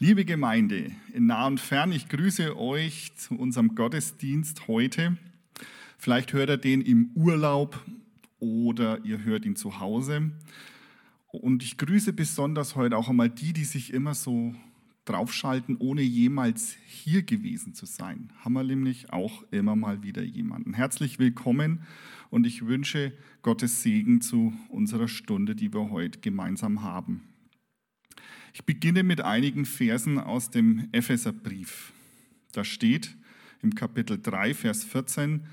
[0.00, 5.16] Liebe Gemeinde in nah und fern, ich grüße euch zu unserem Gottesdienst heute.
[5.98, 7.80] Vielleicht hört ihr den im Urlaub
[8.40, 10.32] oder ihr hört ihn zu Hause.
[11.28, 14.56] Und ich grüße besonders heute auch einmal die, die sich immer so
[15.04, 18.32] draufschalten, ohne jemals hier gewesen zu sein.
[18.40, 20.74] Haben wir nämlich auch immer mal wieder jemanden.
[20.74, 21.82] Herzlich willkommen
[22.30, 27.22] und ich wünsche Gottes Segen zu unserer Stunde, die wir heute gemeinsam haben.
[28.56, 31.92] Ich beginne mit einigen Versen aus dem Epheserbrief.
[32.52, 33.16] Da steht
[33.62, 35.44] im Kapitel 3, Vers 14,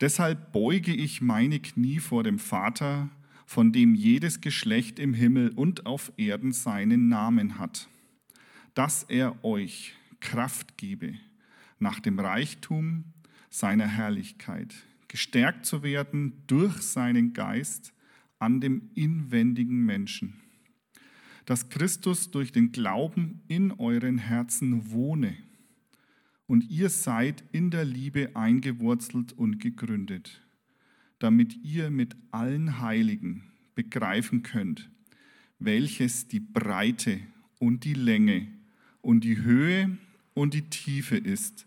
[0.00, 3.10] Deshalb beuge ich meine Knie vor dem Vater,
[3.44, 7.88] von dem jedes Geschlecht im Himmel und auf Erden seinen Namen hat,
[8.74, 11.14] dass er euch Kraft gebe,
[11.80, 13.02] nach dem Reichtum
[13.50, 14.72] seiner Herrlichkeit,
[15.08, 17.92] gestärkt zu werden durch seinen Geist
[18.38, 20.43] an dem inwendigen Menschen
[21.44, 25.36] dass Christus durch den Glauben in euren Herzen wohne
[26.46, 30.42] und ihr seid in der Liebe eingewurzelt und gegründet,
[31.18, 34.90] damit ihr mit allen Heiligen begreifen könnt,
[35.58, 37.20] welches die Breite
[37.58, 38.48] und die Länge
[39.00, 39.96] und die Höhe
[40.34, 41.66] und die Tiefe ist,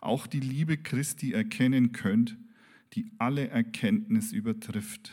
[0.00, 2.36] auch die Liebe Christi erkennen könnt,
[2.94, 5.12] die alle Erkenntnis übertrifft,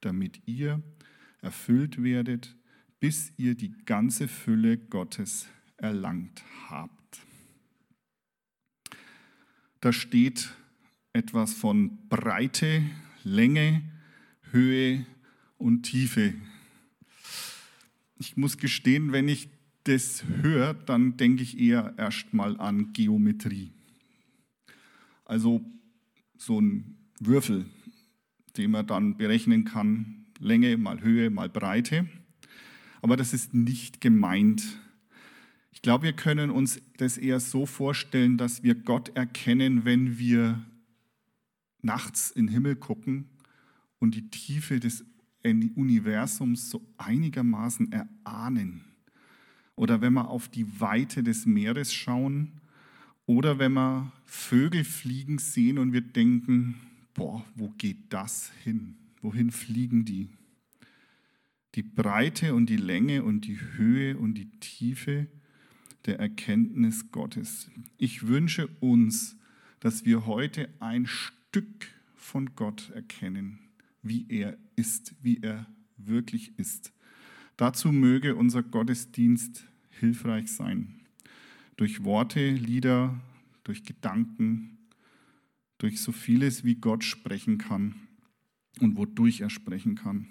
[0.00, 0.82] damit ihr
[1.40, 2.56] erfüllt werdet
[3.02, 7.20] bis ihr die ganze Fülle Gottes erlangt habt.
[9.80, 10.54] Da steht
[11.12, 12.84] etwas von Breite,
[13.24, 13.82] Länge,
[14.52, 15.04] Höhe
[15.58, 16.34] und Tiefe.
[18.20, 19.48] Ich muss gestehen, wenn ich
[19.82, 23.72] das höre, dann denke ich eher erstmal an Geometrie.
[25.24, 25.60] Also
[26.38, 27.66] so ein Würfel,
[28.56, 32.08] den man dann berechnen kann, Länge mal Höhe mal Breite
[33.02, 34.78] aber das ist nicht gemeint.
[35.72, 40.64] Ich glaube, wir können uns das eher so vorstellen, dass wir Gott erkennen, wenn wir
[41.82, 43.26] nachts in den Himmel gucken
[43.98, 45.04] und die Tiefe des
[45.44, 48.84] Universums so einigermaßen erahnen.
[49.74, 52.60] Oder wenn wir auf die Weite des Meeres schauen
[53.26, 56.76] oder wenn wir Vögel fliegen sehen und wir denken,
[57.14, 58.94] boah, wo geht das hin?
[59.20, 60.28] Wohin fliegen die?
[61.74, 65.26] Die Breite und die Länge und die Höhe und die Tiefe
[66.06, 67.70] der Erkenntnis Gottes.
[67.96, 69.36] Ich wünsche uns,
[69.80, 73.58] dass wir heute ein Stück von Gott erkennen,
[74.02, 75.66] wie er ist, wie er
[75.96, 76.92] wirklich ist.
[77.56, 81.00] Dazu möge unser Gottesdienst hilfreich sein.
[81.76, 83.20] Durch Worte, Lieder,
[83.64, 84.78] durch Gedanken,
[85.78, 87.94] durch so vieles, wie Gott sprechen kann
[88.80, 90.28] und wodurch er sprechen kann.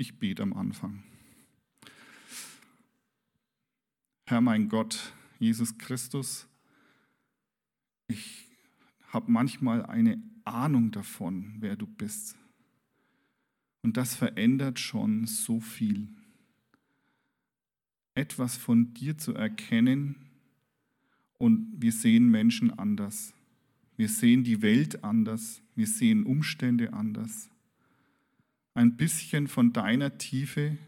[0.00, 1.02] Ich bete am Anfang.
[4.24, 6.48] Herr mein Gott, Jesus Christus,
[8.08, 8.48] ich
[9.08, 12.34] habe manchmal eine Ahnung davon, wer du bist.
[13.82, 16.08] Und das verändert schon so viel.
[18.14, 20.30] Etwas von dir zu erkennen
[21.36, 23.34] und wir sehen Menschen anders.
[23.98, 25.60] Wir sehen die Welt anders.
[25.74, 27.50] Wir sehen Umstände anders
[28.74, 30.78] ein bisschen von deiner Tiefe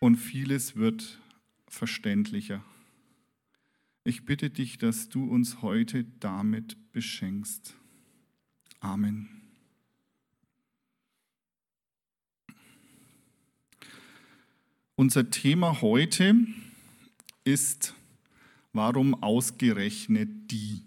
[0.00, 1.20] und vieles wird
[1.68, 2.64] verständlicher.
[4.04, 7.74] Ich bitte dich, dass du uns heute damit beschenkst.
[8.80, 9.28] Amen.
[14.96, 16.36] Unser Thema heute
[17.44, 17.94] ist,
[18.72, 20.82] warum ausgerechnet die?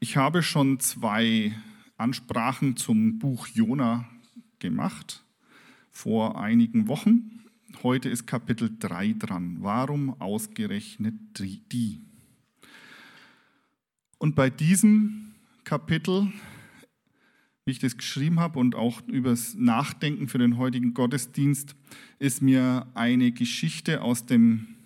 [0.00, 1.54] Ich habe schon zwei
[1.96, 4.06] Ansprachen zum Buch Jona
[4.58, 5.24] gemacht
[5.90, 7.44] vor einigen Wochen.
[7.82, 9.56] Heute ist Kapitel 3 dran.
[9.60, 12.02] Warum ausgerechnet die?
[14.18, 16.30] Und bei diesem Kapitel,
[17.64, 21.76] wie ich das geschrieben habe und auch übers Nachdenken für den heutigen Gottesdienst,
[22.18, 24.76] ist mir eine Geschichte aus dem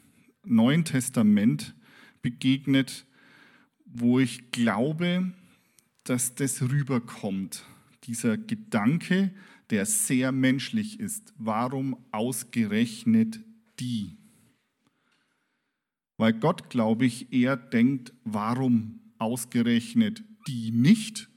[0.45, 1.75] Neuen Testament
[2.23, 3.05] begegnet,
[3.85, 5.33] wo ich glaube,
[6.11, 7.65] dass das rüberkommt.
[8.03, 9.33] Dieser Gedanke,
[9.71, 11.33] der sehr menschlich ist.
[11.39, 13.39] Warum ausgerechnet
[13.79, 14.17] die?
[16.17, 21.29] Weil Gott, glaube ich, eher denkt, warum ausgerechnet die nicht?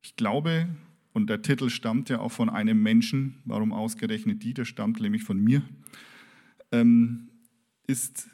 [0.00, 0.66] Ich glaube,
[1.12, 5.22] und der Titel stammt ja auch von einem Menschen, warum ausgerechnet die, der stammt nämlich
[5.22, 5.62] von mir,
[6.72, 7.28] ähm,
[7.86, 8.26] ist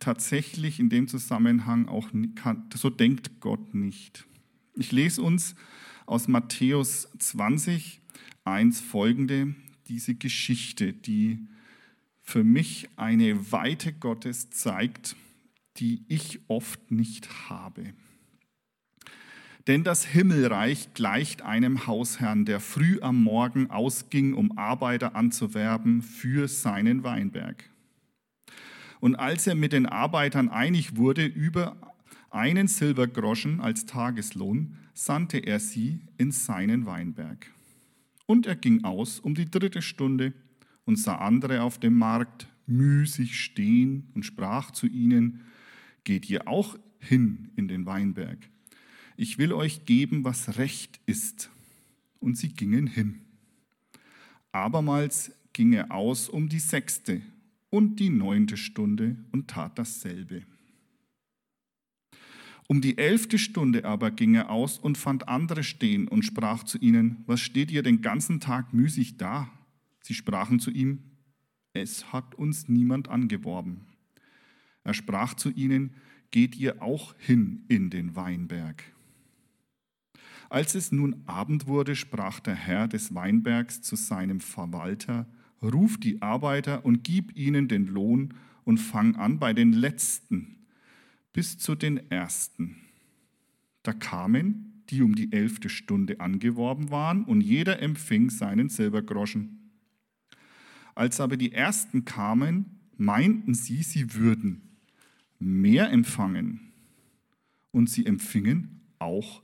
[0.00, 2.10] tatsächlich in dem Zusammenhang auch,
[2.74, 4.26] so denkt Gott nicht.
[4.74, 5.54] Ich lese uns
[6.06, 8.00] aus Matthäus 20,
[8.44, 9.54] 1 folgende,
[9.88, 11.46] diese Geschichte, die
[12.22, 15.14] für mich eine Weite Gottes zeigt,
[15.76, 17.92] die ich oft nicht habe.
[19.66, 26.48] Denn das Himmelreich gleicht einem Hausherrn, der früh am Morgen ausging, um Arbeiter anzuwerben für
[26.48, 27.68] seinen Weinberg.
[29.00, 31.91] Und als er mit den Arbeitern einig wurde über
[32.32, 37.50] einen Silbergroschen als Tageslohn, sandte er sie in seinen Weinberg.
[38.26, 40.32] Und er ging aus um die dritte Stunde
[40.84, 45.40] und sah andere auf dem Markt müßig stehen und sprach zu ihnen,
[46.04, 48.38] geht ihr auch hin in den Weinberg
[49.16, 51.50] ich will euch geben, was recht ist.
[52.20, 53.20] Und sie gingen hin.
[54.52, 57.22] Abermals ging er aus um die sechste
[57.70, 60.42] und die neunte Stunde und tat dasselbe.
[62.72, 66.78] Um die elfte Stunde aber ging er aus und fand andere stehen und sprach zu
[66.78, 69.50] ihnen, was steht ihr den ganzen Tag müßig da?
[70.00, 71.02] Sie sprachen zu ihm,
[71.74, 73.82] es hat uns niemand angeworben.
[74.84, 75.92] Er sprach zu ihnen,
[76.30, 78.82] geht ihr auch hin in den Weinberg.
[80.48, 85.26] Als es nun Abend wurde, sprach der Herr des Weinbergs zu seinem Verwalter,
[85.60, 88.32] ruf die Arbeiter und gib ihnen den Lohn
[88.64, 90.61] und fang an bei den Letzten
[91.32, 92.76] bis zu den Ersten.
[93.82, 99.70] Da kamen, die um die elfte Stunde angeworben waren, und jeder empfing seinen Silbergroschen.
[100.94, 104.62] Als aber die Ersten kamen, meinten sie, sie würden
[105.38, 106.72] mehr empfangen,
[107.70, 109.42] und sie empfingen auch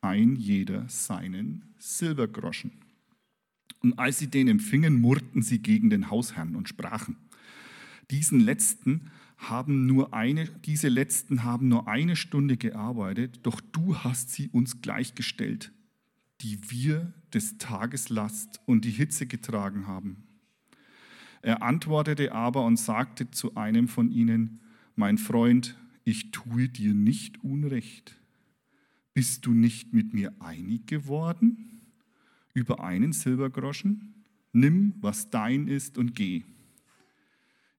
[0.00, 2.72] ein jeder seinen Silbergroschen.
[3.80, 7.16] Und als sie den empfingen, murrten sie gegen den Hausherrn und sprachen,
[8.10, 14.30] diesen letzten haben nur eine, diese letzten haben nur eine Stunde gearbeitet, doch du hast
[14.30, 15.72] sie uns gleichgestellt,
[16.40, 20.24] die wir des Tages Last und die Hitze getragen haben.
[21.42, 24.60] Er antwortete aber und sagte zu einem von ihnen,
[24.96, 28.16] mein Freund, ich tue dir nicht Unrecht.
[29.12, 31.80] Bist du nicht mit mir einig geworden
[32.54, 34.24] über einen Silbergroschen?
[34.52, 36.44] Nimm, was dein ist und geh.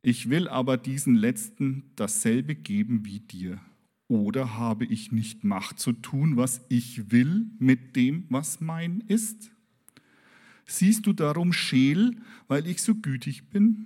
[0.01, 3.59] Ich will aber diesen letzten dasselbe geben wie dir.
[4.07, 9.51] Oder habe ich nicht Macht zu tun, was ich will mit dem, was mein ist?
[10.65, 12.15] Siehst du darum scheel,
[12.47, 13.85] weil ich so gütig bin?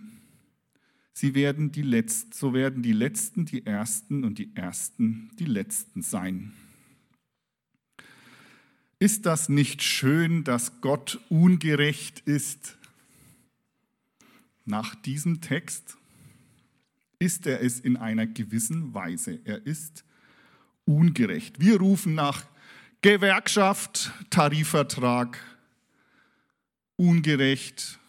[1.13, 6.02] Sie werden die Letzten, so werden die Letzten die Ersten und die Ersten die Letzten
[6.02, 6.54] sein.
[9.00, 12.78] Ist das nicht schön, dass Gott ungerecht ist?
[14.66, 15.98] Nach diesem Text
[17.22, 19.40] ist er es in einer gewissen Weise.
[19.46, 20.04] Er ist
[20.86, 21.60] ungerecht.
[21.60, 22.46] Wir rufen nach
[23.02, 25.40] Gewerkschaft, Tarifvertrag,
[26.96, 28.00] ungerecht.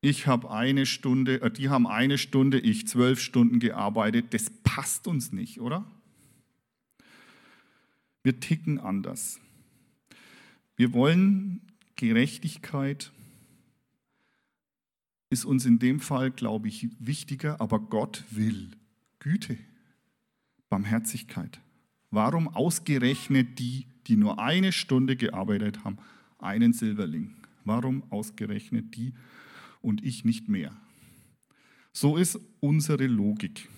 [0.00, 4.34] Ich habe eine Stunde, äh, die haben eine Stunde, ich zwölf Stunden gearbeitet.
[4.34, 5.84] Das passt uns nicht, oder?
[8.24, 9.38] Wir ticken anders.
[10.74, 11.60] Wir wollen
[11.94, 13.12] Gerechtigkeit,
[15.36, 18.70] ist uns in dem Fall, glaube ich, wichtiger, aber Gott will
[19.18, 19.58] Güte,
[20.70, 21.60] Barmherzigkeit.
[22.10, 25.98] Warum ausgerechnet die, die nur eine Stunde gearbeitet haben,
[26.38, 27.34] einen Silberling?
[27.66, 29.12] Warum ausgerechnet die
[29.82, 30.74] und ich nicht mehr?
[31.92, 33.68] So ist unsere Logik.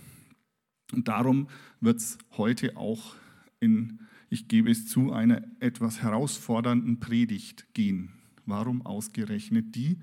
[0.92, 1.48] Und darum
[1.80, 3.16] wird es heute auch
[3.58, 3.98] in
[4.30, 8.12] ich gebe es zu, einer etwas herausfordernden Predigt gehen.
[8.46, 9.98] Warum ausgerechnet die?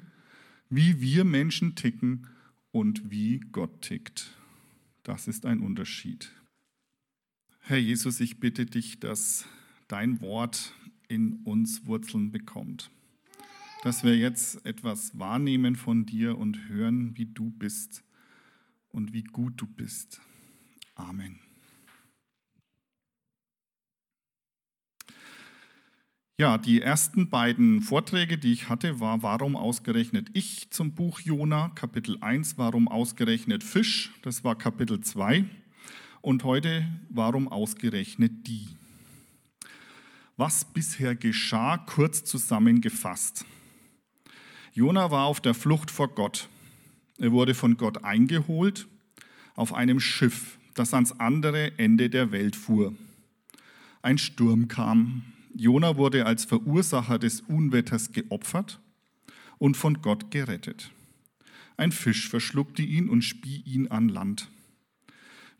[0.69, 2.27] Wie wir Menschen ticken
[2.71, 4.31] und wie Gott tickt.
[5.03, 6.31] Das ist ein Unterschied.
[7.61, 9.45] Herr Jesus, ich bitte dich, dass
[9.87, 10.73] dein Wort
[11.07, 12.91] in uns Wurzeln bekommt.
[13.83, 18.03] Dass wir jetzt etwas wahrnehmen von dir und hören, wie du bist
[18.89, 20.21] und wie gut du bist.
[20.95, 21.44] Amen.
[26.37, 31.69] Ja, die ersten beiden Vorträge, die ich hatte, war Warum ausgerechnet ich zum Buch Jona,
[31.75, 35.45] Kapitel 1, Warum ausgerechnet Fisch, das war Kapitel 2.
[36.19, 38.67] Und heute Warum ausgerechnet die.
[40.35, 43.45] Was bisher geschah, kurz zusammengefasst.
[44.73, 46.49] Jona war auf der Flucht vor Gott.
[47.17, 48.89] Er wurde von Gott eingeholt
[49.55, 52.93] auf einem Schiff, das ans andere Ende der Welt fuhr.
[54.01, 55.23] Ein Sturm kam,
[55.55, 58.79] Jona wurde als Verursacher des Unwetters geopfert
[59.57, 60.91] und von Gott gerettet.
[61.77, 64.49] Ein Fisch verschluckte ihn und spie ihn an Land.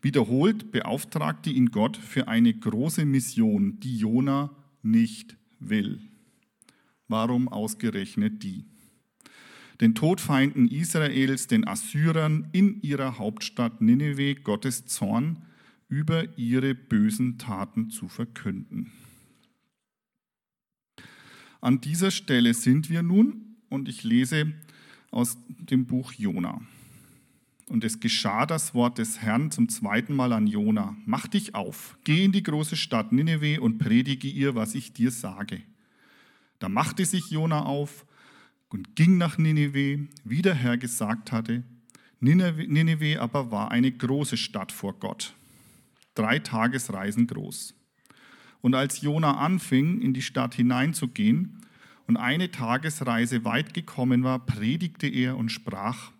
[0.02, 6.00] Wiederholt beauftragte ihn Gott für eine große Mission, die Jona nicht will.
[7.08, 8.64] Warum ausgerechnet die?
[9.80, 15.42] den Todfeinden Israels, den Assyrern in ihrer Hauptstadt Nineveh Gottes Zorn
[15.88, 18.92] über ihre bösen Taten zu verkünden.
[21.66, 24.52] An dieser Stelle sind wir nun und ich lese
[25.10, 26.60] aus dem Buch Jona.
[27.66, 30.96] Und es geschah das Wort des Herrn zum zweiten Mal an Jona.
[31.06, 35.10] Mach dich auf, geh in die große Stadt Nineveh und predige ihr, was ich dir
[35.10, 35.60] sage.
[36.60, 38.06] Da machte sich Jona auf
[38.68, 41.64] und ging nach Nineveh, wie der Herr gesagt hatte.
[42.20, 45.34] Nineveh aber war eine große Stadt vor Gott,
[46.14, 47.74] drei Tagesreisen groß.
[48.60, 51.55] Und als Jona anfing, in die Stadt hineinzugehen
[52.06, 56.12] und eine Tagesreise weit gekommen war, predigte er und sprach,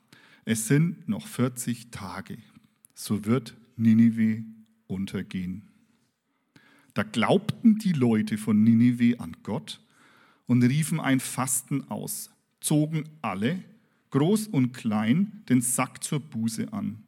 [0.44, 2.38] es sind noch 40 Tage,
[2.94, 4.44] so wird Ninive
[4.86, 5.68] untergehen.
[6.94, 9.80] Da glaubten die Leute von Ninive an Gott
[10.46, 13.62] und riefen ein Fasten aus, zogen alle,
[14.10, 17.02] groß und klein, den Sack zur Buße an.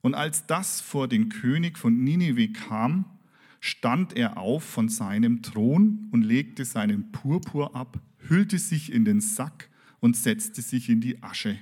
[0.00, 3.04] Und als das vor den König von Ninive kam,
[3.60, 9.20] stand er auf von seinem Thron und legte seinen Purpur ab, hüllte sich in den
[9.20, 9.68] Sack
[10.00, 11.58] und setzte sich in die Asche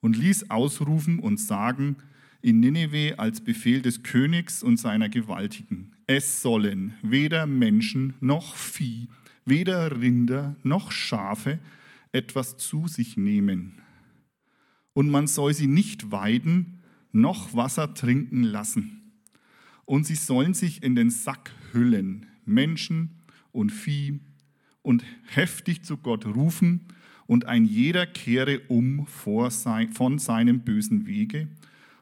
[0.00, 1.96] und ließ ausrufen und sagen
[2.42, 9.08] in Nineveh als Befehl des Königs und seiner Gewaltigen, es sollen weder Menschen noch Vieh,
[9.44, 11.58] weder Rinder noch Schafe
[12.12, 13.80] etwas zu sich nehmen.
[14.92, 18.95] Und man soll sie nicht weiden, noch Wasser trinken lassen
[19.86, 24.20] und sie sollen sich in den Sack hüllen, Menschen und Vieh,
[24.82, 26.82] und heftig zu Gott rufen,
[27.26, 31.48] und ein jeder kehre um von seinem bösen Wege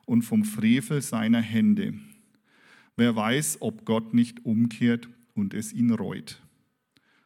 [0.04, 1.94] und vom Frevel seiner Hände.
[2.96, 6.42] Wer weiß, ob Gott nicht umkehrt und es ihn reut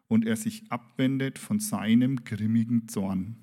[0.06, 3.36] und er sich abwendet von seinem grimmigen Zorn,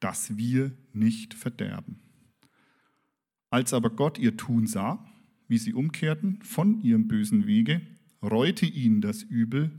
[0.00, 2.00] dass wir nicht verderben.
[3.50, 5.06] Als aber Gott ihr Tun sah,
[5.48, 7.80] wie sie umkehrten von ihrem bösen Wege,
[8.22, 9.70] reute ihnen das Übel,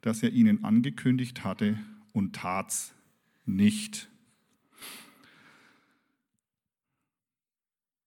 [0.00, 1.78] das er ihnen angekündigt hatte,
[2.12, 2.94] und tat's
[3.46, 4.08] nicht.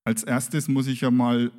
[0.04, 1.52] Als erstes muss ich ja mal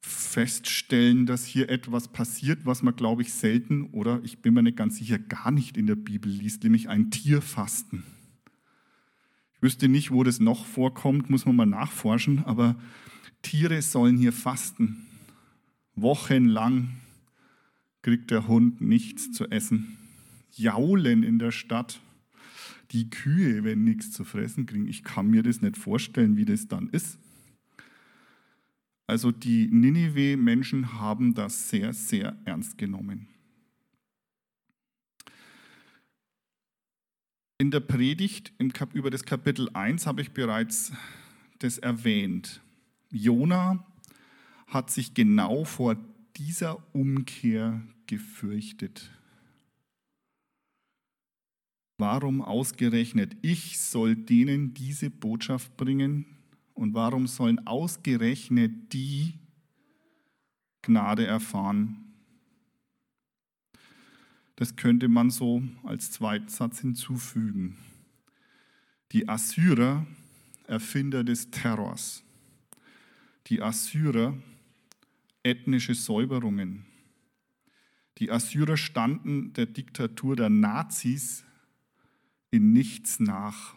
[0.00, 4.76] feststellen, dass hier etwas passiert, was man, glaube ich, selten oder ich bin mir nicht
[4.76, 8.04] ganz sicher, gar nicht in der Bibel liest, nämlich ein Tierfasten.
[9.54, 12.76] Ich wüsste nicht, wo das noch vorkommt, muss man mal nachforschen, aber
[13.42, 15.06] Tiere sollen hier fasten.
[15.94, 16.96] Wochenlang
[18.02, 19.98] kriegt der Hund nichts zu essen.
[20.52, 22.00] Jaulen in der Stadt.
[22.92, 24.88] Die Kühe, wenn nichts zu fressen kriegen.
[24.88, 27.18] Ich kann mir das nicht vorstellen, wie das dann ist.
[29.06, 33.28] Also die Ninive-Menschen haben das sehr, sehr ernst genommen.
[37.58, 38.52] In der Predigt
[38.92, 40.92] über das Kapitel 1 habe ich bereits
[41.58, 42.60] das erwähnt.
[43.10, 43.84] Jona
[44.66, 45.96] hat sich genau vor
[46.36, 49.10] dieser Umkehr gefürchtet.
[51.96, 56.26] Warum ausgerechnet ich soll denen diese Botschaft bringen
[56.74, 59.34] und warum sollen ausgerechnet die
[60.82, 62.04] Gnade erfahren?
[64.54, 67.78] Das könnte man so als Zweitsatz hinzufügen.
[69.12, 70.06] Die Assyrer,
[70.66, 72.22] Erfinder des Terrors,
[73.48, 74.36] die Assyrer
[75.42, 76.84] ethnische Säuberungen.
[78.18, 81.44] Die Assyrer standen der Diktatur der Nazis
[82.50, 83.74] in nichts nach.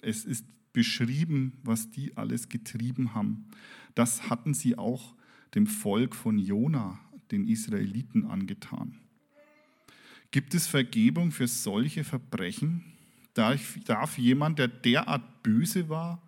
[0.00, 3.46] Es ist beschrieben, was die alles getrieben haben.
[3.94, 5.14] Das hatten sie auch
[5.54, 6.98] dem Volk von Jona,
[7.30, 8.98] den Israeliten, angetan.
[10.30, 12.84] Gibt es Vergebung für solche Verbrechen?
[13.34, 16.22] Darf, darf jemand, der derart böse war,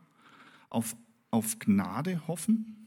[0.68, 0.96] auf
[1.30, 2.86] auf Gnade hoffen?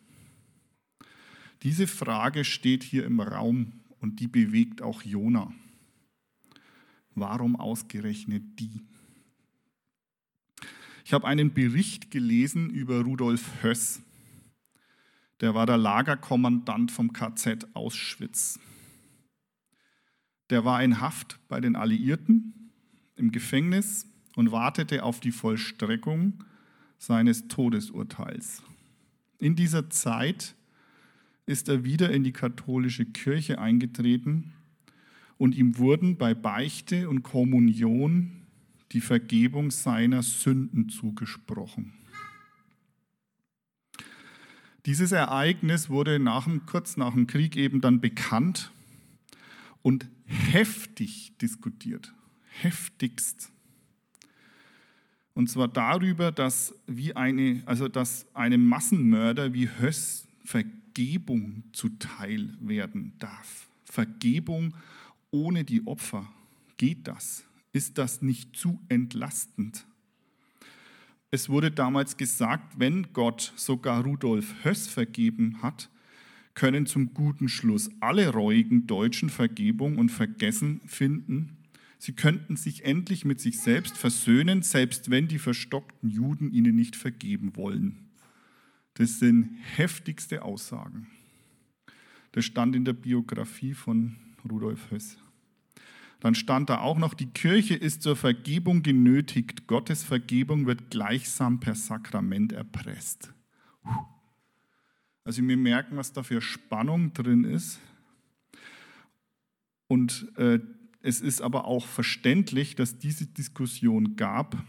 [1.63, 5.53] Diese Frage steht hier im Raum und die bewegt auch Jona.
[7.15, 8.81] Warum ausgerechnet die?
[11.05, 14.01] Ich habe einen Bericht gelesen über Rudolf Höss.
[15.41, 18.59] Der war der Lagerkommandant vom KZ Auschwitz.
[20.50, 22.71] Der war in Haft bei den Alliierten
[23.15, 26.43] im Gefängnis und wartete auf die Vollstreckung
[27.05, 28.63] seines Todesurteils.
[29.38, 30.55] In dieser Zeit
[31.45, 34.53] ist er wieder in die katholische Kirche eingetreten
[35.38, 38.43] und ihm wurden bei Beichte und Kommunion
[38.93, 41.91] die Vergebung seiner Sünden zugesprochen.
[44.86, 48.72] Dieses Ereignis wurde nach dem, kurz nach dem Krieg eben dann bekannt
[49.81, 52.13] und heftig diskutiert,
[52.62, 53.52] heftigst.
[55.33, 63.13] Und zwar darüber, dass, wie eine, also dass einem Massenmörder wie Höss Vergebung zuteil werden
[63.17, 63.67] darf.
[63.85, 64.75] Vergebung
[65.31, 66.31] ohne die Opfer.
[66.77, 67.45] Geht das?
[67.71, 69.85] Ist das nicht zu entlastend?
[71.31, 75.89] Es wurde damals gesagt, wenn Gott sogar Rudolf Höss vergeben hat,
[76.53, 81.57] können zum guten Schluss alle reuigen Deutschen Vergebung und Vergessen finden.
[82.03, 86.98] Sie könnten sich endlich mit sich selbst versöhnen, selbst wenn die verstockten Juden ihnen nicht
[86.98, 88.10] vergeben wollen.
[88.95, 91.07] Das sind heftigste Aussagen.
[92.33, 95.17] Das stand in der Biografie von Rudolf Höss.
[96.19, 99.65] Dann stand da auch noch, die Kirche ist zur Vergebung genötigt.
[99.67, 103.33] Gottes Vergebung wird gleichsam per Sakrament erpresst.
[105.24, 107.79] Also wir merken, was da für Spannung drin ist.
[109.88, 110.60] Und äh,
[111.03, 114.63] es ist aber auch verständlich, dass diese Diskussion gab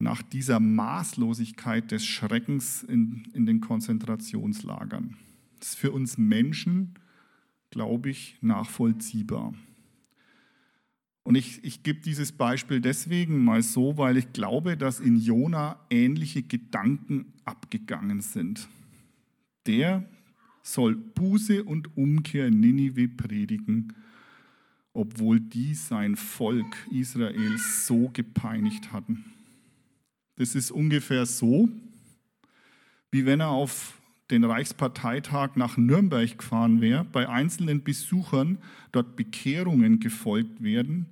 [0.00, 5.16] nach dieser Maßlosigkeit des Schreckens in, in den Konzentrationslagern.
[5.60, 6.94] Das ist für uns Menschen,
[7.70, 9.54] glaube ich, nachvollziehbar.
[11.22, 15.78] Und ich, ich gebe dieses Beispiel deswegen mal so, weil ich glaube, dass in Jona
[15.88, 18.68] ähnliche Gedanken abgegangen sind.
[19.66, 20.04] Der
[20.62, 23.94] soll Buße und Umkehr in Ninive predigen,
[24.94, 29.24] obwohl die sein Volk Israel so gepeinigt hatten.
[30.36, 31.68] Das ist ungefähr so,
[33.10, 38.56] wie wenn er auf den Reichsparteitag nach Nürnberg gefahren wäre, bei einzelnen Besuchern
[38.92, 41.06] dort Bekehrungen gefolgt werden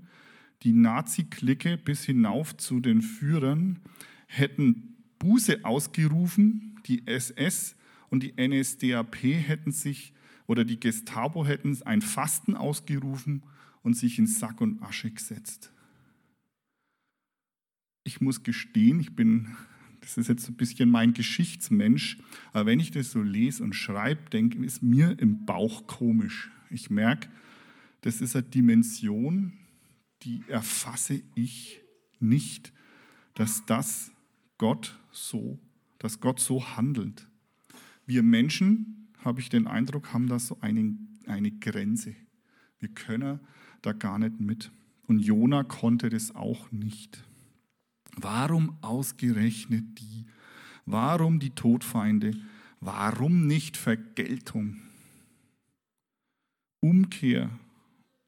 [0.62, 3.80] die Nazi-Clique bis hinauf zu den Führern
[4.26, 7.76] hätten Buße ausgerufen, die SS
[8.10, 10.12] und die NSDAP hätten sich
[10.46, 13.42] oder die Gestapo hätten ein Fasten ausgerufen
[13.82, 15.72] und sich in Sack und Asche gesetzt.
[18.04, 19.56] Ich muss gestehen, ich bin,
[20.00, 22.18] das ist jetzt ein bisschen mein Geschichtsmensch,
[22.52, 26.50] aber wenn ich das so lese und schreibe, denke ist mir im Bauch komisch.
[26.70, 27.28] Ich merke,
[28.00, 29.52] das ist eine Dimension,
[30.22, 31.80] die erfasse ich
[32.18, 32.72] nicht,
[33.34, 34.12] dass das
[34.58, 35.58] Gott so,
[35.98, 37.28] dass Gott so handelt.
[38.06, 42.14] Wir Menschen, habe ich den Eindruck, haben da so eine, eine Grenze.
[42.78, 43.40] Wir können
[43.82, 44.70] da gar nicht mit.
[45.06, 47.22] Und Jona konnte das auch nicht.
[48.16, 50.26] Warum ausgerechnet die?
[50.86, 52.32] Warum die Todfeinde?
[52.80, 54.78] Warum nicht Vergeltung?
[56.80, 57.50] Umkehr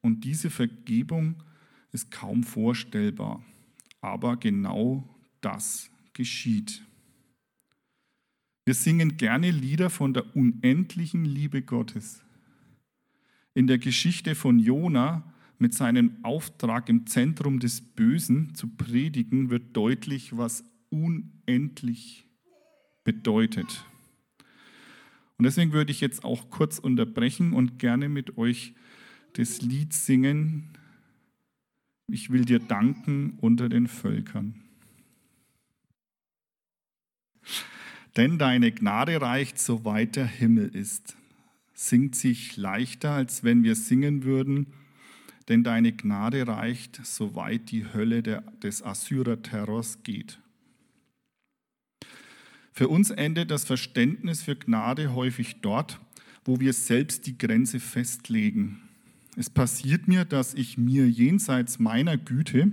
[0.01, 1.43] und diese Vergebung
[1.91, 3.43] ist kaum vorstellbar.
[4.01, 5.03] Aber genau
[5.41, 6.83] das geschieht.
[8.65, 12.23] Wir singen gerne Lieder von der unendlichen Liebe Gottes.
[13.53, 15.23] In der Geschichte von Jona
[15.57, 22.27] mit seinem Auftrag im Zentrum des Bösen zu predigen, wird deutlich, was unendlich
[23.03, 23.85] bedeutet.
[25.37, 28.73] Und deswegen würde ich jetzt auch kurz unterbrechen und gerne mit euch
[29.33, 30.69] das Lied singen,
[32.07, 34.61] ich will dir danken unter den Völkern.
[38.15, 41.17] Denn deine Gnade reicht, soweit der Himmel ist.
[41.73, 44.67] Singt sich leichter, als wenn wir singen würden,
[45.47, 50.39] denn deine Gnade reicht, soweit die Hölle der, des Assyrer-Terrors geht.
[52.71, 55.99] Für uns endet das Verständnis für Gnade häufig dort,
[56.43, 58.81] wo wir selbst die Grenze festlegen
[59.35, 62.71] es passiert mir, dass ich mir jenseits meiner Güte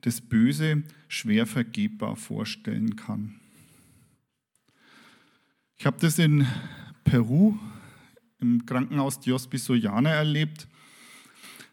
[0.00, 3.40] das Böse schwer vergebbar vorstellen kann.
[5.78, 6.46] Ich habe das in
[7.04, 7.56] Peru
[8.40, 10.66] im Krankenhaus Dios Pisoyana erlebt,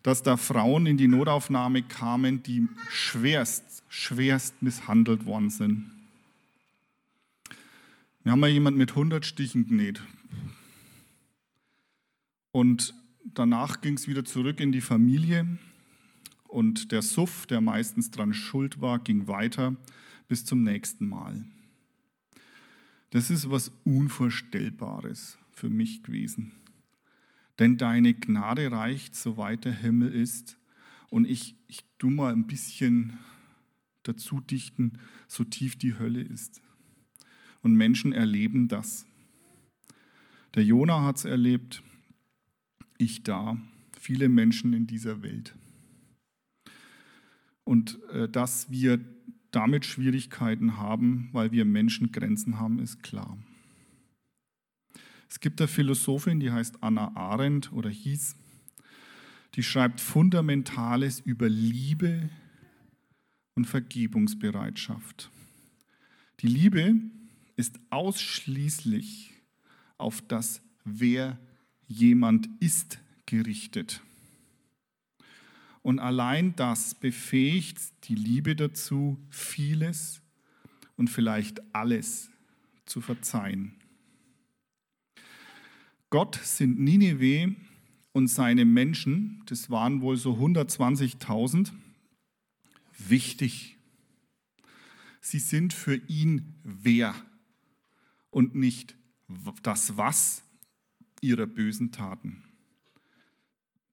[0.04, 5.90] dass da Frauen in die Notaufnahme kamen, die schwerst, schwerst misshandelt worden sind.
[8.24, 10.02] Wir haben mal jemand mit 100 Stichen genäht.
[12.52, 12.94] Und
[13.34, 15.58] danach ging es wieder zurück in die Familie
[16.48, 19.76] und der Suff, der meistens dran schuld war, ging weiter
[20.28, 21.44] bis zum nächsten Mal.
[23.10, 26.52] Das ist was Unvorstellbares für mich gewesen.
[27.60, 30.58] Denn deine Gnade reicht, soweit der Himmel ist.
[31.10, 33.20] Und ich, ich tu mal ein bisschen
[34.04, 36.62] dazu dichten, so tief die Hölle ist.
[37.62, 39.06] Und Menschen erleben das.
[40.56, 41.84] Der Jona hat es erlebt,
[42.98, 43.58] ich da,
[44.00, 45.56] viele Menschen in dieser Welt.
[47.64, 49.00] Und äh, dass wir
[49.52, 53.38] damit Schwierigkeiten haben, weil wir Menschen Grenzen haben, ist klar.
[55.34, 58.36] Es gibt eine Philosophin, die heißt Anna Arendt oder hieß,
[59.56, 62.30] die schreibt Fundamentales über Liebe
[63.56, 65.32] und Vergebungsbereitschaft.
[66.42, 67.02] Die Liebe
[67.56, 69.34] ist ausschließlich
[69.98, 71.40] auf das, wer
[71.88, 74.02] jemand ist, gerichtet.
[75.82, 80.22] Und allein das befähigt die Liebe dazu, vieles
[80.96, 82.30] und vielleicht alles
[82.86, 83.80] zu verzeihen.
[86.14, 87.56] Gott sind Ninive
[88.12, 91.72] und seine Menschen, das waren wohl so 120.000,
[93.00, 93.80] wichtig.
[95.22, 97.16] Sie sind für ihn wer
[98.30, 98.96] und nicht
[99.64, 100.44] das Was
[101.20, 102.44] ihrer bösen Taten.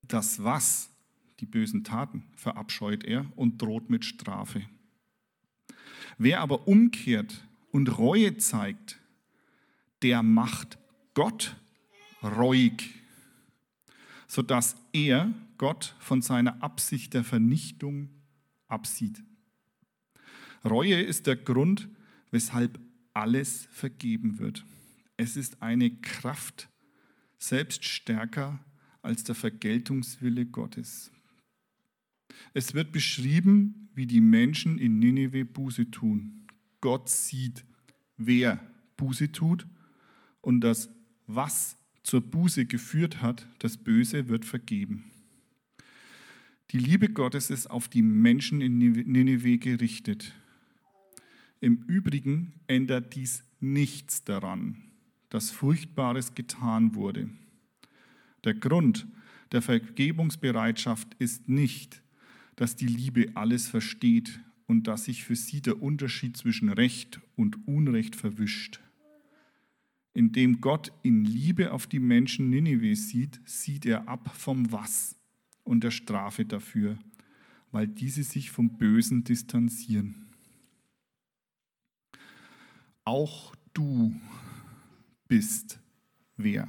[0.02, 0.90] Das Was,
[1.40, 4.62] die bösen Taten, verabscheut er und droht mit Strafe.
[6.18, 9.00] Wer aber umkehrt und Reue zeigt,
[10.02, 10.76] der macht
[11.14, 11.56] Gott
[12.22, 12.90] reuig,
[14.26, 18.10] sodass er Gott von seiner Absicht der Vernichtung
[18.68, 19.22] absieht.
[20.64, 21.88] Reue ist der Grund,
[22.30, 22.78] weshalb
[23.12, 24.64] alles vergeben wird.
[25.16, 26.68] Es ist eine Kraft,
[27.38, 28.64] selbst stärker
[29.02, 31.10] als der Vergeltungswille Gottes.
[32.54, 36.46] Es wird beschrieben, wie die Menschen in Nineveh Buße tun.
[36.80, 37.64] Gott sieht,
[38.16, 38.60] wer
[38.96, 39.66] Buße tut
[40.40, 40.88] und das,
[41.26, 41.76] was
[42.10, 45.04] zur Buße geführt hat, das Böse wird vergeben.
[46.72, 50.34] Die Liebe Gottes ist auf die Menschen in Nineveh gerichtet.
[51.60, 54.82] Im Übrigen ändert dies nichts daran,
[55.28, 57.28] dass Furchtbares getan wurde.
[58.42, 59.06] Der Grund
[59.52, 62.02] der Vergebungsbereitschaft ist nicht,
[62.56, 67.68] dass die Liebe alles versteht und dass sich für sie der Unterschied zwischen Recht und
[67.68, 68.80] Unrecht verwischt.
[70.12, 75.16] Indem Gott in Liebe auf die Menschen Ninive sieht, sieht er ab vom Was
[75.62, 76.98] und der Strafe dafür,
[77.70, 80.26] weil diese sich vom Bösen distanzieren.
[83.04, 84.14] Auch du
[85.28, 85.80] bist
[86.36, 86.68] wer.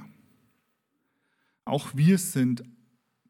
[1.64, 2.62] Auch wir sind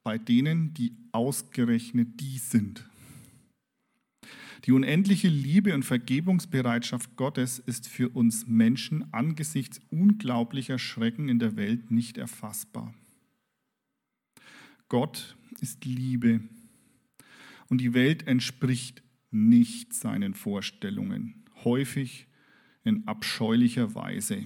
[0.02, 2.88] bei denen, die ausgerechnet die sind.
[4.64, 11.56] Die unendliche Liebe und Vergebungsbereitschaft Gottes ist für uns Menschen angesichts unglaublicher Schrecken in der
[11.56, 12.94] Welt nicht erfassbar.
[14.88, 16.40] Gott ist Liebe
[17.68, 22.28] und die Welt entspricht nicht seinen Vorstellungen, häufig
[22.84, 24.44] in abscheulicher Weise.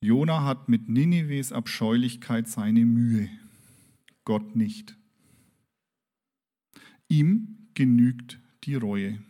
[0.00, 3.30] Jona hat mit Ninives Abscheulichkeit seine Mühe,
[4.24, 4.96] Gott nicht.
[7.08, 9.22] Ihm genügt die Reue.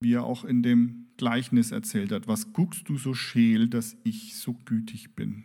[0.00, 4.36] Wie er auch in dem Gleichnis erzählt hat, was guckst du so scheel, dass ich
[4.36, 5.44] so gütig bin?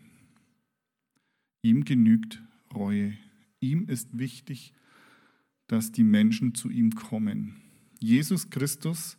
[1.63, 2.41] Ihm genügt
[2.73, 3.17] Reue.
[3.59, 4.73] Ihm ist wichtig,
[5.67, 7.61] dass die Menschen zu ihm kommen.
[7.99, 9.17] Jesus Christus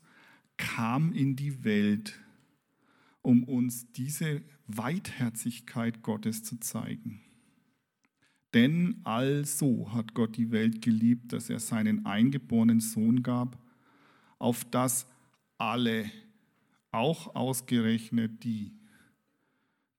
[0.56, 2.20] kam in die Welt,
[3.22, 7.22] um uns diese Weitherzigkeit Gottes zu zeigen.
[8.54, 13.58] Denn also hat Gott die Welt geliebt, dass er seinen eingeborenen Sohn gab,
[14.38, 15.06] auf das
[15.56, 16.10] alle,
[16.90, 18.72] auch ausgerechnet die,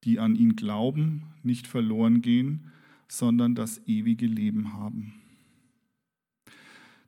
[0.04, 2.72] die an ihn glauben, nicht verloren gehen,
[3.08, 5.14] sondern das ewige Leben haben.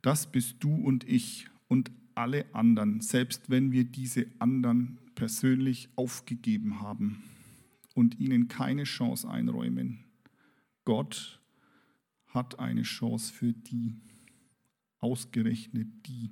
[0.01, 6.79] Das bist du und ich und alle anderen, selbst wenn wir diese anderen persönlich aufgegeben
[6.79, 7.23] haben
[7.93, 10.04] und ihnen keine Chance einräumen.
[10.85, 11.41] Gott
[12.27, 13.95] hat eine Chance für die,
[14.99, 16.31] ausgerechnet die.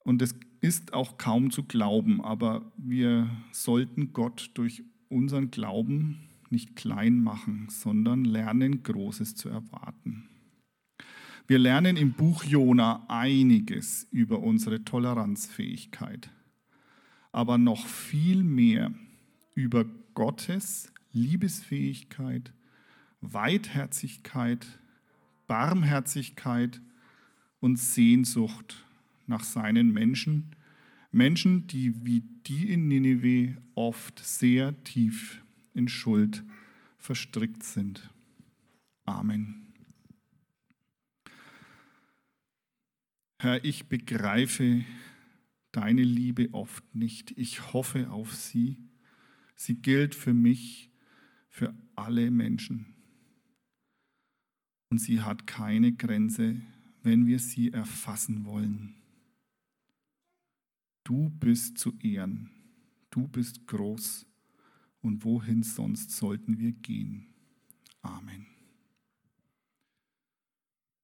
[0.00, 6.76] Und es ist auch kaum zu glauben, aber wir sollten Gott durch unseren Glauben nicht
[6.76, 10.28] klein machen, sondern lernen, Großes zu erwarten.
[11.48, 16.30] Wir lernen im Buch Jona einiges über unsere Toleranzfähigkeit,
[17.30, 18.92] aber noch viel mehr
[19.54, 19.84] über
[20.14, 22.52] Gottes Liebesfähigkeit,
[23.20, 24.66] Weitherzigkeit,
[25.46, 26.80] Barmherzigkeit
[27.60, 28.84] und Sehnsucht
[29.26, 30.54] nach seinen Menschen,
[31.10, 35.42] Menschen, die wie die in Nineveh oft sehr tief
[35.74, 36.44] in Schuld
[36.98, 38.10] verstrickt sind.
[39.04, 39.72] Amen.
[43.40, 44.84] Herr, ich begreife
[45.72, 47.32] deine Liebe oft nicht.
[47.36, 48.78] Ich hoffe auf sie.
[49.54, 50.90] Sie gilt für mich,
[51.56, 52.84] für alle Menschen.
[54.90, 56.60] Und sie hat keine Grenze,
[57.02, 58.94] wenn wir sie erfassen wollen.
[61.02, 62.50] Du bist zu ehren,
[63.08, 64.26] du bist groß
[65.00, 67.26] und wohin sonst sollten wir gehen?
[68.02, 68.44] Amen.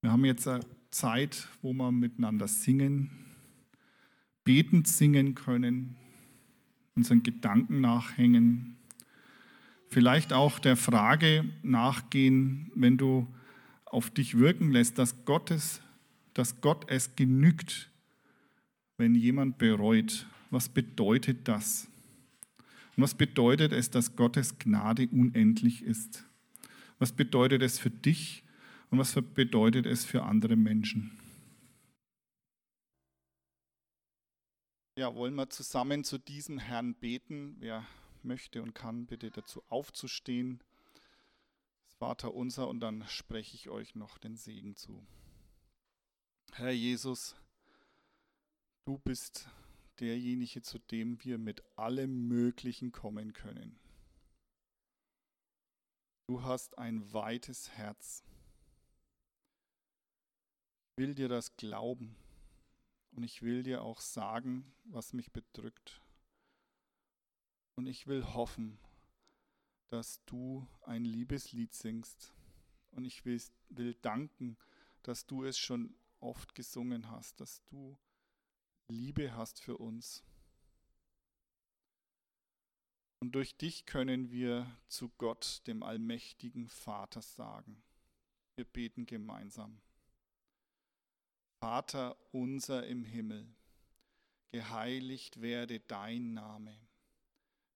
[0.03, 3.11] Wir haben jetzt eine Zeit, wo wir miteinander singen,
[4.45, 5.97] betend singen können,
[6.95, 8.77] unseren Gedanken nachhängen,
[9.93, 13.29] vielleicht auch der Frage nachgehen, wenn du
[13.85, 15.83] auf dich wirken lässt, dass, Gottes,
[16.33, 17.91] dass Gott es genügt,
[18.97, 20.27] wenn jemand bereut.
[20.51, 21.89] Was bedeutet das?
[22.97, 26.25] Und was bedeutet es, dass Gottes Gnade unendlich ist?
[26.99, 28.45] Was bedeutet es für dich
[28.91, 31.19] und was bedeutet es für andere Menschen?
[34.99, 37.57] Ja, wollen wir zusammen zu diesem Herrn beten?
[37.59, 37.85] Wer
[38.25, 40.63] möchte und kann, bitte dazu aufzustehen.
[41.85, 45.07] Das Vater unser und dann spreche ich euch noch den Segen zu.
[46.53, 47.35] Herr Jesus,
[48.85, 49.49] du bist
[50.01, 53.79] derjenige, zu dem wir mit allem Möglichen kommen können.
[56.29, 58.25] Du hast ein weites Herz.
[60.91, 62.17] Ich will dir das glauben
[63.13, 66.02] und ich will dir auch sagen, was mich bedrückt.
[67.77, 68.79] Und ich will hoffen,
[69.89, 72.33] dass du ein Liebeslied singst.
[72.93, 74.57] Und ich will, will danken,
[75.03, 77.99] dass du es schon oft gesungen hast, dass du
[78.89, 80.23] Liebe hast für uns.
[83.21, 87.83] Und durch dich können wir zu Gott, dem allmächtigen Vater, sagen.
[88.57, 89.81] Wir beten gemeinsam.
[91.61, 93.55] Vater unser im Himmel,
[94.51, 96.77] geheiligt werde dein Name,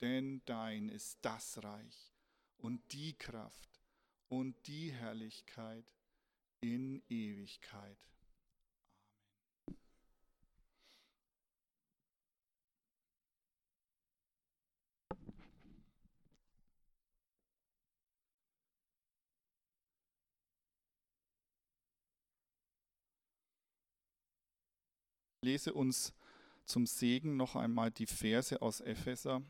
[0.00, 2.12] Denn dein ist das Reich
[2.58, 3.80] und die Kraft
[4.28, 5.84] und die Herrlichkeit
[6.60, 7.98] in Ewigkeit.
[25.48, 26.12] lese uns
[26.66, 29.40] zum Segen noch einmal die Verse aus Epheser.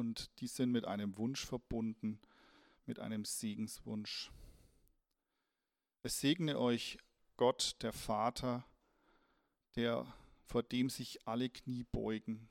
[0.00, 2.18] Und die sind mit einem Wunsch verbunden,
[2.86, 4.32] mit einem Segenswunsch.
[6.02, 6.96] Es segne euch
[7.36, 8.64] Gott, der Vater,
[9.76, 10.06] der
[10.46, 12.48] vor dem sich alle Knie beugen,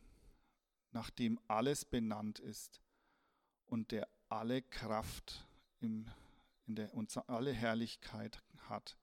[0.91, 2.83] nach dem alles benannt ist
[3.65, 5.47] und der alle Kraft
[5.79, 6.05] im,
[6.67, 8.95] in der, und alle Herrlichkeit hat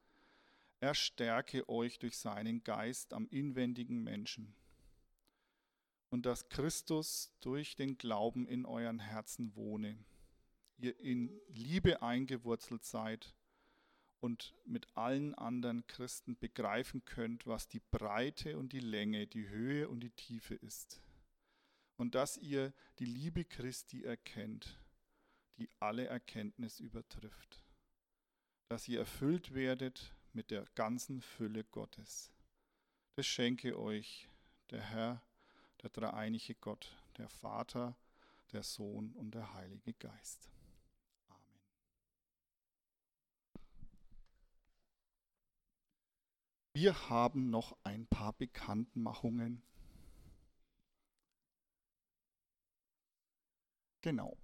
[0.81, 4.55] er stärke euch durch seinen Geist am inwendigen Menschen.
[6.11, 9.99] Und dass Christus durch den Glauben in euren Herzen wohne,
[10.79, 13.35] ihr in Liebe eingewurzelt seid
[14.21, 19.89] und mit allen anderen Christen begreifen könnt, was die Breite und die Länge, die Höhe
[19.89, 21.01] und die Tiefe ist.
[21.97, 24.79] Und dass ihr die Liebe Christi erkennt,
[25.59, 27.63] die alle Erkenntnis übertrifft.
[28.69, 32.31] Dass ihr erfüllt werdet mit der ganzen Fülle Gottes.
[33.17, 34.29] Das schenke euch
[34.71, 35.23] der Herr,
[35.87, 37.97] der dreieinige Gott, der Vater,
[38.53, 40.51] der Sohn und der Heilige Geist.
[41.29, 41.61] Amen.
[46.73, 49.63] Wir haben noch ein paar Bekanntmachungen.
[54.01, 54.37] Genau.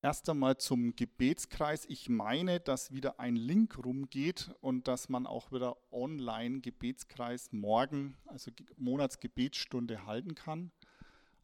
[0.00, 1.84] Erst einmal zum Gebetskreis.
[1.86, 8.16] Ich meine, dass wieder ein Link rumgeht und dass man auch wieder online Gebetskreis morgen,
[8.26, 10.70] also Monatsgebetsstunde halten kann.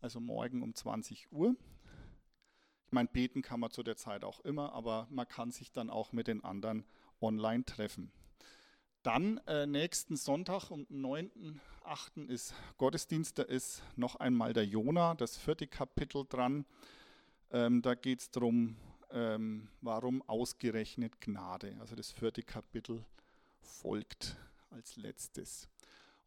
[0.00, 1.56] Also morgen um 20 Uhr.
[2.86, 5.90] Ich meine, beten kann man zu der Zeit auch immer, aber man kann sich dann
[5.90, 6.84] auch mit den anderen
[7.20, 8.12] online treffen.
[9.02, 12.28] Dann äh, nächsten Sonntag um 9.8.
[12.28, 16.64] ist Gottesdienst, da ist noch einmal der Jona, das vierte Kapitel dran.
[17.54, 18.74] Ähm, da geht es darum,
[19.12, 21.76] ähm, warum ausgerechnet Gnade.
[21.78, 23.04] Also das vierte Kapitel
[23.60, 24.36] folgt
[24.70, 25.68] als letztes.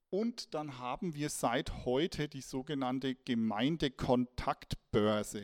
[0.10, 5.44] Und dann haben wir seit heute die sogenannte Gemeindekontaktbörse.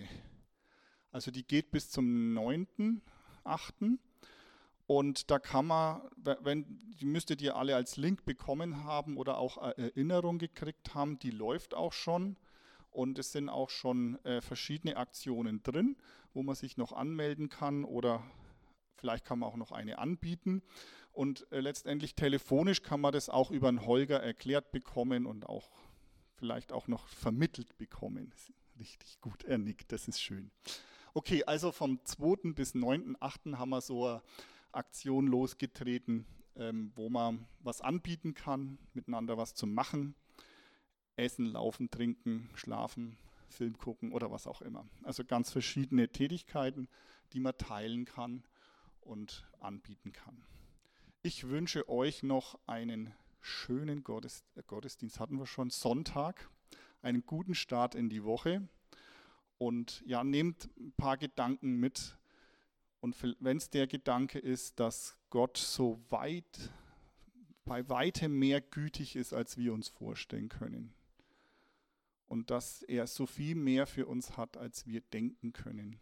[1.11, 3.97] Also die geht bis zum 9.8.
[4.87, 6.01] Und da kann man,
[6.43, 11.31] wenn, die müsstet ihr alle als Link bekommen haben oder auch Erinnerung gekriegt haben, die
[11.31, 12.37] läuft auch schon.
[12.93, 15.97] Und es sind auch schon äh, verschiedene Aktionen drin,
[16.33, 18.23] wo man sich noch anmelden kann oder
[18.95, 20.61] vielleicht kann man auch noch eine anbieten.
[21.11, 25.69] Und äh, letztendlich telefonisch kann man das auch über einen Holger erklärt bekommen und auch
[26.35, 28.33] vielleicht auch noch vermittelt bekommen.
[28.79, 30.51] Richtig gut, er nickt, das ist schön.
[31.13, 32.53] Okay, also vom 2.
[32.53, 33.57] bis 9.8.
[33.57, 34.21] haben wir so eine
[34.71, 36.25] Aktion losgetreten,
[36.55, 40.15] ähm, wo man was anbieten kann, miteinander was zu machen.
[41.15, 43.17] Essen, laufen, trinken, schlafen,
[43.49, 44.85] Film gucken oder was auch immer.
[45.03, 46.87] Also ganz verschiedene Tätigkeiten,
[47.33, 48.43] die man teilen kann
[49.01, 50.43] und anbieten kann.
[51.21, 56.49] Ich wünsche euch noch einen schönen Gottes, äh, Gottesdienst, hatten wir schon, Sonntag,
[57.01, 58.67] einen guten Start in die Woche
[59.57, 62.17] und ja, nehmt ein paar Gedanken mit.
[63.01, 66.71] Und wenn es der Gedanke ist, dass Gott so weit,
[67.65, 70.93] bei weitem mehr gütig ist, als wir uns vorstellen können,
[72.33, 75.99] und dass er so viel mehr für uns hat, als wir denken können.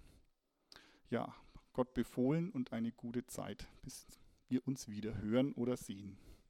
[1.10, 1.36] Ja,
[1.74, 4.08] Gott befohlen und eine gute Zeit, bis
[4.48, 6.18] wir uns wieder hören oder sehen.